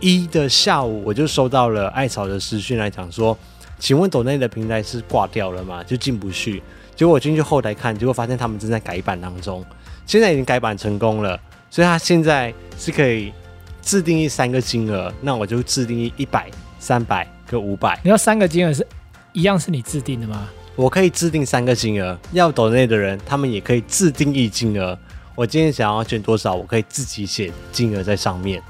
[0.00, 3.34] 一的下午，我就收到了艾草的私讯来讲说。
[3.80, 5.82] 请问抖内的平台是挂掉了吗？
[5.82, 6.62] 就进不去。
[6.94, 9.64] 结果我进去后台看，结果发现他们正在改版当中。
[10.06, 11.40] 现在已经改版成功了，
[11.70, 13.32] 所以他现在是可以
[13.80, 17.98] 自定义三个金额，那我就自定义一百、三百跟五百。
[18.04, 18.86] 你要三个金额是
[19.32, 20.46] 一样是你制定的吗？
[20.76, 24.98] 我可以制定三个金额，要抖内的人他们也可以自定义金额。
[25.34, 28.62] 我今天想要捐多少，我可以自己写金额在上面。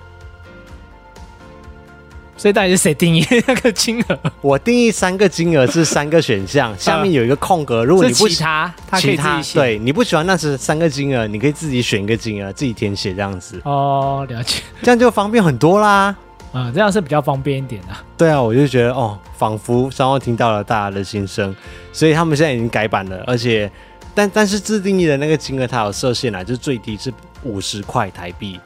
[2.40, 4.18] 所以到底是谁定义 那个金额？
[4.40, 7.84] 我定义三个金额是三个选项， 下面有一个空格。
[7.84, 9.58] 如果你不其他，他可以自己写。
[9.58, 13.60] 对，你不喜欢那是三个金额，你可以自己选一个金额，自己填写这样子。
[13.66, 16.16] 哦，了解，这样就方便很多啦。
[16.54, 17.88] 嗯， 这样是比较方便一点的。
[18.16, 21.54] 对啊，我就觉得哦，仿佛稍后听到了大家的心声，
[21.92, 23.70] 所以他们现在已经改版了，而且
[24.14, 28.58] 但但是自定义的那个金额它有设限啊，就是最低是五十块台币。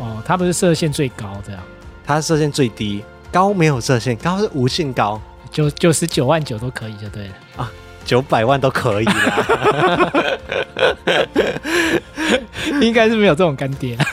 [0.00, 1.62] 哦，它不是设限最高这样。
[2.06, 7.70] 它射线最低，高没有射线，高是无限高，九九十九万九都可以就对了啊，
[8.04, 10.12] 九百万都可以啦，
[12.80, 13.98] 应该是没有这种干爹。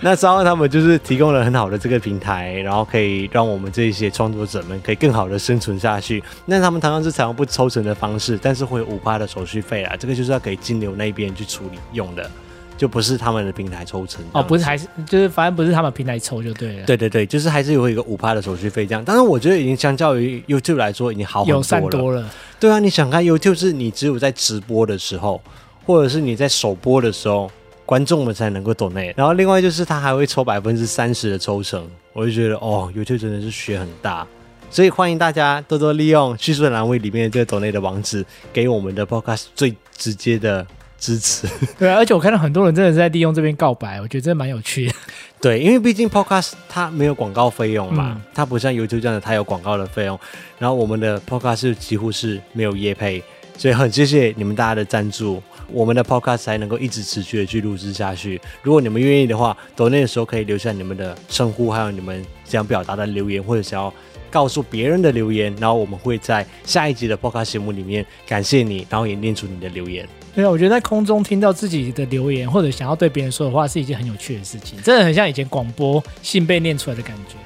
[0.00, 6.22] 那稍后他们就是提供了很好的这个平台，然后可以让我们这些创作者们可以更好的生存下去。
[6.44, 12.30] 那他们同样是采用不抽成的方式，但是会有五趴的手续费啊，这个就是要给金流那边去处理用的。
[12.76, 16.86] 就不是他们的平台抽成哦，不是还是就是反正不是他们平台抽就对了。
[16.86, 19.02] 对对对，就是还是有一个五趴的手续费这样。
[19.04, 21.58] 但是我觉得已经相较于 YouTube 来说已经好很多了。
[21.58, 22.30] 友善多了。
[22.58, 25.40] 对啊，你想看 YouTube 是你只有在直播的时候，
[25.86, 27.50] 或者是你在首播的时候，
[27.86, 29.14] 观众们才能够 donate。
[29.16, 34.26] 然后另外就是他还会抽百分之三十的抽成，我就觉得哦，YouTube 真的是学很大。
[34.70, 40.66] 所以欢迎大家多多利用叙述栏位里面这个 donate 的网址，给我们的 Podcast 最直接的。
[40.98, 41.46] 支持
[41.78, 44.94] 对啊，而且我看到很多人真的是在利用这边告白，我觉得真的蛮有趣的。
[45.40, 50.18] 对，因为毕竟 Podcast 它没有广告费用嘛，嗯、它不像 YouTube 这样的，它有广告的费用。
[50.58, 53.22] 然后我们的 Podcast 几乎是没有业配，
[53.58, 58.40] 所以很谢谢你们大家的赞助，我们的 Podcast 才能够一直持续的去录制下去。
[58.62, 63.92] 如果你们愿意的话，抖内的时候可以留下你们的称呼，还有你们想表达的留言，或者想要
[64.34, 70.04] 告诉别人的留言，然后我们会在下一集的 Podcast 节目里面感谢你，然后也念出你的留言。
[70.34, 77.36] 对啊，我觉得在空中听到自己的留言，或者想要对别人说的话，是一件很有趣的事情，真的很像以前广播信被念出来的感觉。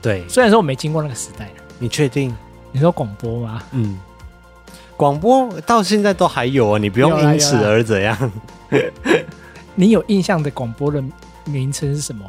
[0.00, 1.50] 对，虽然说我没经过那个时代。
[1.80, 2.32] 你确定？
[2.70, 3.64] 你说广播吗？
[3.72, 3.98] 嗯，
[4.96, 8.32] 广播到现在都还有啊，你不用因此而怎样。
[9.74, 11.02] 你有印象的广播的
[11.44, 12.24] 名称是什么？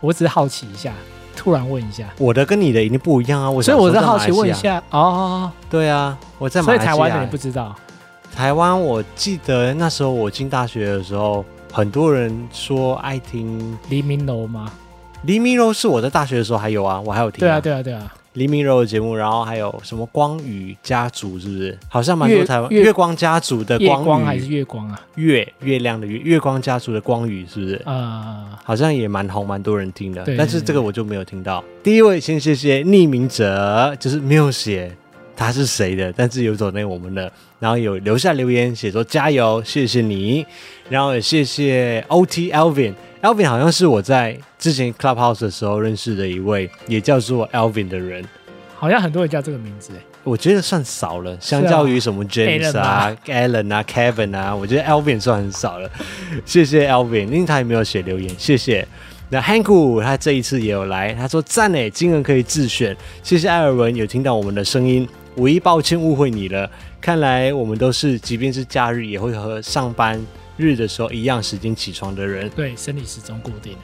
[0.00, 0.94] 我只是好奇一下，
[1.36, 2.08] 突然问一下。
[2.18, 4.82] 我的跟你的一定不一样啊，我所以我在好奇问一下。
[4.90, 7.74] 哦，对啊，我在马来西亚，所以台湾的你不知道。
[8.34, 14.70] 台湾，我记得那时候我进大学的时候，很多人说爱听黎明楼吗？
[15.22, 17.40] 黎明楼是我在大学的时候还有啊，我还有听。
[17.40, 18.12] 对啊，对啊，对啊。
[18.34, 21.78] 黎明柔的节目，然后还有什么光宇家族，是不是？
[21.88, 25.00] 好像蛮多台湾月光家族的光宇光还是月光啊？
[25.14, 27.74] 月月亮的月月光家族的光宇，是不是？
[27.84, 30.24] 啊、呃，好像也蛮红，蛮多人听的。
[30.36, 31.64] 但是这个我就没有听到。
[31.82, 34.96] 第一位，先谢谢匿名者，就是没有写。
[35.36, 36.12] 他是谁的？
[36.12, 40.46] 但是有走那我们的，然后有留下留言写说加油，谢谢你，
[40.88, 48.24] 然后也谢谢 OT Alvin，Alvin 好像是我在之前 Clubhouse 的时候认识的一位，也叫做 Alvin 的人，
[48.76, 55.90] 好像很多人叫这个名字诶，我觉得算少了，相较于什么 James 啊、Alan 啊、Kevin 啊，我觉得 Alvin 算很少了，
[56.44, 58.86] 谢谢 Alvin，因为他也没有写留言，谢谢。
[59.30, 65.08] 那 Hanku 他这一次也有来，他说赞诶，金额可以自选，谢谢艾尔文有听到我们的声音。
[65.36, 66.70] 五一，抱歉误会你了。
[67.00, 70.20] 看来我们都是，即便是假日，也会和上班
[70.56, 72.48] 日的时候一样时间起床的人。
[72.50, 73.76] 对，生理时钟固定，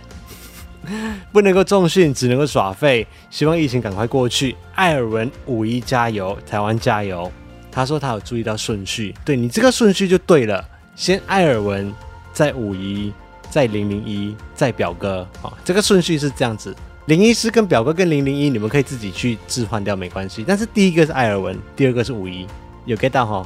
[1.32, 3.06] 不能够重训，只能够耍废。
[3.30, 4.56] 希望疫情赶快过去。
[4.74, 7.30] 艾尔文，五一加油，台湾加油。
[7.72, 10.64] 他说他有注意到顺序，对你这个顺序就对了。
[10.94, 11.92] 先艾尔文，
[12.32, 13.12] 再五一，
[13.48, 15.26] 再零零一，再表哥。
[15.42, 16.74] 啊，这个顺序是这样子。
[17.10, 20.44] 零一师跟表哥跟零零一，你们可以自己去置换掉，没关系。
[20.46, 22.46] 但是第一个是艾尔文，第二个是五一，
[22.84, 23.44] 有 get 到哈？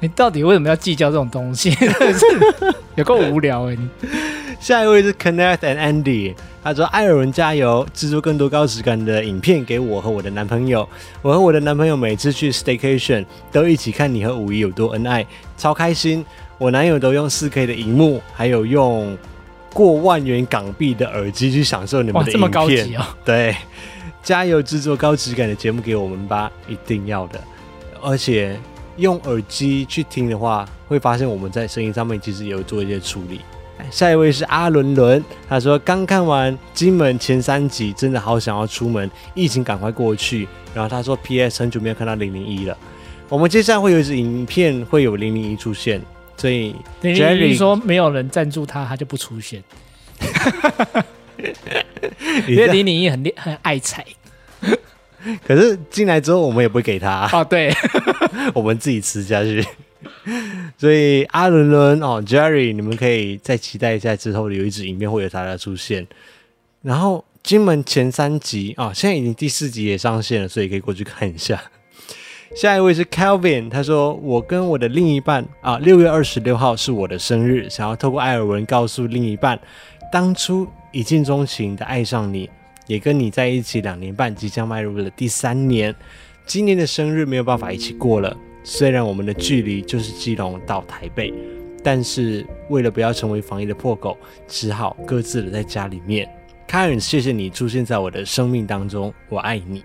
[0.00, 1.72] 你到底为什么要计较这种东西？
[2.96, 3.76] 有够无聊哎！
[3.76, 3.88] 你
[4.58, 10.88] 下一位是 Connect and Andy，他说艾尔文加油，制作更多高质感的影片给我和我的男朋友。
[11.22, 15.24] 我和我的男朋友每次去 Staycation 都一起看你和五一有多恩爱，
[15.56, 16.26] 超开心。
[16.58, 19.16] 我男友都用四 K 的荧幕，还有用。
[19.72, 23.04] 过万元港币的耳机去享受你们的影片，这么高级哦！
[23.24, 23.56] 对，
[24.22, 27.40] 加油制作高质感的节目给我们吧，一定要的。
[28.02, 28.58] 而且
[28.96, 33.40] 用耳机去听的话，会发现我们在声音上面其实也有做一些处理。
[33.90, 40.46] 下一位是阿伦伦，他说刚看完金门前三集，真的好想要出门，疫情赶快过去。
[40.74, 42.76] 然后他说，PS 很久没有看到零零一了。
[43.28, 46.02] 我们接下来会有一支影片，会有零零一出现。
[46.40, 49.62] 所以你 Jerry 说没有人赞助他，他就不出现。
[52.48, 54.02] 因为李李很很爱财，
[55.46, 57.44] 可是进来之后我们也不会给他 哦。
[57.44, 57.70] 对，
[58.54, 59.62] 我们自己吃下去。
[60.78, 66.06] 所以阿伦伦哦，Jerry，你们可以再期待一下之后有一支影片会有他的出现。
[66.80, 71.62] 然后金门前三集啊、哦，现在已经第四集也上线了，所以可以过去看一下。
[72.56, 79.58] 下一位是 Calvin，他说：“我跟我的另一半啊，六月二十六号是我的生日，想要透过艾尔文告诉另一半，
[80.10, 82.50] 当初一见钟情的爱上你，
[82.88, 85.94] 也跟你在一起两年半，即将迈入了第三年。
[86.44, 91.32] 今年的生日没有办法一起过了，虽然我们的距离就是基隆到台北，
[91.84, 96.28] 但是为了不要成为防疫的破口，只好各自的在家里面。
[96.68, 99.84] Karen，谢谢你出现在我的生命当中，我爱你。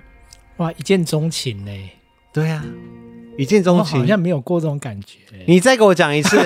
[0.57, 1.71] 哇，一见钟情呢？”
[2.35, 2.65] 对呀、啊，
[3.37, 5.19] 一见钟情，好像没有过这种感觉。
[5.47, 6.37] 你再给我讲一次。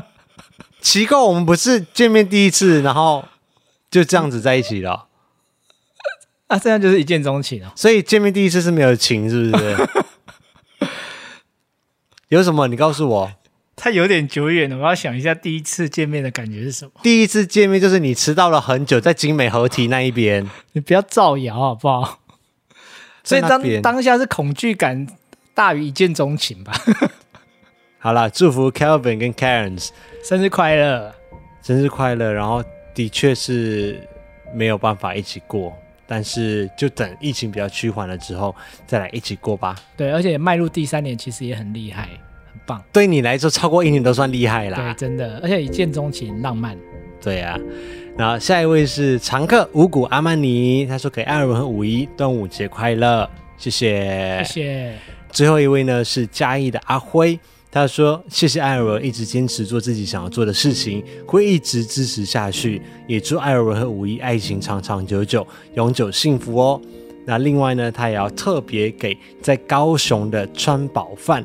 [0.80, 3.22] 奇怪，我们不是见面第一次，然后
[3.90, 5.08] 就这样子在一起了？
[6.46, 7.70] 啊，这样就是一见钟情哦。
[7.76, 9.76] 所以见面第一次是没有情，是不是？
[12.28, 12.66] 有什么？
[12.68, 13.32] 你告诉我。
[13.76, 16.92] 他有点久远了，我要想一下第一次见面的感觉是什么？
[17.02, 20.48] 第一次见面就是你迟到了很久，在精美合体那一边。
[20.72, 22.19] 你不要造谣好不好？
[23.30, 25.06] 所以当当下是恐惧感
[25.54, 26.72] 大于一见钟情吧。
[28.02, 29.88] 好了，祝福 Kelvin 跟 Karen
[30.24, 31.14] 生日快乐，
[31.62, 32.32] 生日快乐。
[32.32, 32.64] 然后
[32.94, 34.00] 的确是
[34.54, 35.76] 没有办法一起过，
[36.06, 38.54] 但是就等疫情比较趋缓了之后
[38.86, 39.76] 再来一起过吧。
[39.96, 42.08] 对，而且迈入第三年其实也很厉害，
[42.50, 42.82] 很棒。
[42.90, 44.78] 对你来说，超过一年都算厉害啦。
[44.78, 46.76] 对，真的，而且一见钟情，浪漫。
[47.20, 47.60] 对呀、啊。
[48.20, 54.92] 然后下一位是常客五谷阿曼尼，他说给艾尔文和五一端午节快乐，谢谢，谢谢。
[55.32, 57.40] 最后一位呢是嘉义的阿辉，
[57.70, 65.46] 他说谢谢艾尔文一直坚持做自己想要做的事情，会一直支持下去，也祝艾尔文和五一爱情长长久久，
[65.76, 66.78] 永久幸福哦。
[67.24, 71.42] 那另外呢，他也要特别给在高雄的川宝范，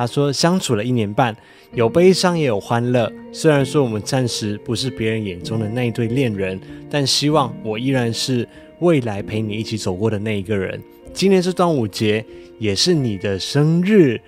[0.00, 1.36] 他说相处了一年半。
[1.74, 8.48] 有悲伤也有欢乐，虽然说我们暂时不是别人眼中的那一对恋人，但希望我依然是
[8.78, 10.82] 未来陪你一起走过的那一个人。
[11.12, 12.24] 今天是端午节，
[12.58, 14.18] 也是你的生日。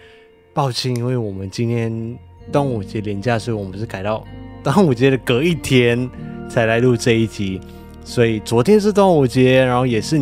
[0.53, 2.19] 抱歉，因为我们今天
[2.53, 4.23] 端午节连假，所以我们是改到
[4.63, 6.09] 端午节的隔一天
[6.51, 7.59] 才来录这一集，
[8.05, 10.21] 所以昨天是端午节，然后也是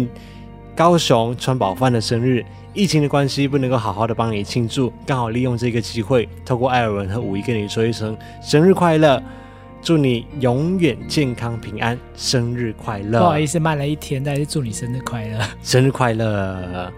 [0.77, 2.45] 高雄川宝饭的生日。
[2.73, 9.21] 疫情的关系，不能够好好的帮你庆祝，刚好利用这个机会，透过艾尔文和五一跟你说一声生日快乐，
[9.83, 13.19] 祝你永远健康平安，生日快乐！
[13.19, 16.93] 不好意思，慢了一天，但是祝你生日快乐，生日快乐！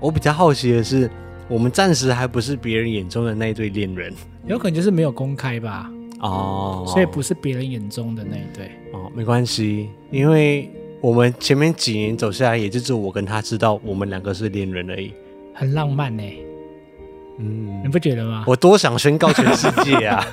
[0.00, 1.08] 我比较好奇的是，
[1.48, 4.12] 我们暂时还不是别人眼中的那一对恋人，
[4.46, 5.88] 有可能就是没有公开吧？
[6.18, 10.68] 哦，所以不是别人眼中的那一对哦，没关系，因为。
[11.00, 15.12] 我们前面几年走下来，也就只有我跟他知道我们两个是恋人而已，
[15.54, 16.22] 很浪漫呢。
[17.38, 18.44] 嗯，你不觉得吗？
[18.46, 20.26] 我多想宣告全世界啊！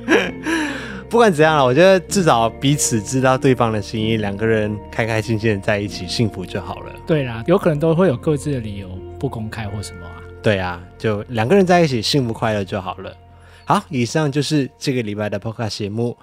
[1.08, 6.92] 不管怎样了，我觉得至少彼此知道对方的心意，两个人开开心心的在一起，幸福就好了。
[7.06, 10.20] 对啦，有可能都会有各自的理由不公开或什么啊。
[10.42, 13.16] 对啊，就两个人在一起，幸福快乐就好了。
[13.64, 16.14] 好，以上就是这个礼拜的 Podcast 节目。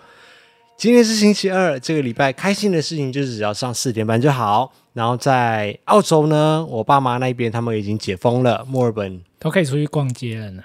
[0.77, 4.73] 今天是星期二，这个礼拜开心的事情就是只要上四点半就好。
[4.91, 10.61] 然后在澳洲呢，我爸妈那边他们已经解封了，墨尔本都可以出去逛街了呢。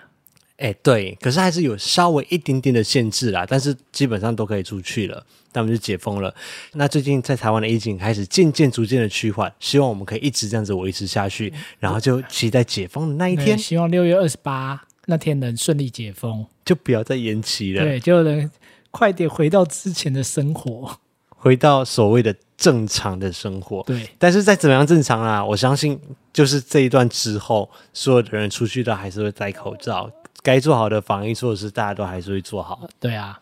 [0.56, 6.34] 哎，对，可是还是有稍微一点点的限制啦，但是基本上都可以出去了，他们就解封了。
[6.72, 17.84] 那最近在台湾的疫情开始渐渐逐渐的趋缓，希望我们可以一直这样子维持下去，然后就期待解封的那一天，希望六月二十八那天能顺利解封，就不要再延期了。
[17.84, 18.50] 对，就能。
[18.90, 20.96] 快点回到之前的生活，
[21.28, 23.82] 回到所谓的正常的生活。
[23.84, 25.98] 对，但是再怎么样正常啊，我相信
[26.32, 30.10] 就是这一段之后，所有的人出去都还是会戴口罩，
[30.42, 32.88] 该做好的防疫措施大家都还是会做好。
[32.98, 33.40] 对啊，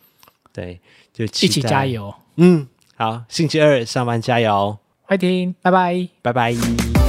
[0.53, 0.81] 对，
[1.13, 2.15] 就一起加油。
[2.37, 7.08] 嗯，好，星期二上班加油，快听，拜拜，拜拜。